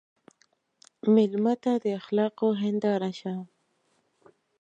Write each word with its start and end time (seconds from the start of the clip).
مېلمه 1.13 1.53
ته 1.63 1.71
د 1.83 1.85
اخلاقو 1.99 2.47
هنداره 2.61 3.11
شه. 3.19 3.33